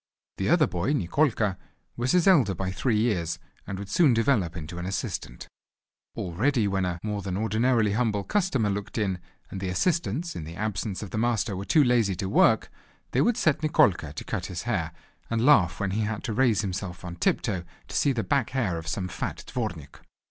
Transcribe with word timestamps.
The 0.37 0.49
other 0.49 0.65
boy 0.65 0.93
Nikolka 0.93 1.59
was 1.95 2.13
his 2.13 2.25
elder 2.25 2.55
by 2.55 2.71
three 2.71 2.97
years, 2.97 3.37
and 3.67 3.77
would 3.77 3.87
soon 3.87 4.15
develop 4.15 4.57
into 4.57 4.79
an 4.79 4.87
assistant. 4.87 5.47
Already 6.17 6.67
when 6.67 6.85
a 6.85 6.99
more 7.03 7.21
than 7.21 7.37
ordinarily 7.37 7.91
humble 7.91 8.23
customer 8.23 8.71
looked 8.71 8.97
in, 8.97 9.19
and 9.51 9.61
the 9.61 9.69
assistants 9.69 10.35
in 10.35 10.43
the 10.43 10.55
absence 10.55 11.03
of 11.03 11.11
the 11.11 11.19
master 11.19 11.55
were 11.55 11.65
too 11.65 11.83
lazy 11.83 12.15
to 12.15 12.27
work, 12.27 12.71
they 13.11 13.21
would 13.21 13.37
set 13.37 13.61
Nikolka 13.61 14.11
to 14.13 14.23
cut 14.23 14.47
his 14.47 14.63
hair, 14.63 14.91
and 15.29 15.45
laugh 15.45 15.79
when 15.79 15.91
he 15.91 16.01
had 16.01 16.23
to 16.23 16.33
raise 16.33 16.61
himself 16.61 17.05
on 17.05 17.15
tiptoe 17.15 17.63
to 17.87 17.95
see 17.95 18.11
the 18.11 18.23
back 18.23 18.49
hair 18.49 18.79
of 18.79 18.87
some 18.87 19.07
fat 19.07 19.43
_dvornik. 19.53 19.97